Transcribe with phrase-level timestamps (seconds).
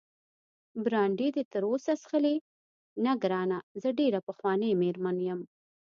[0.83, 2.35] برانډي دې تراوسه څښلی؟
[3.03, 5.41] نه ګرانه، زه ډېره پخوانۍ مېرمن یم.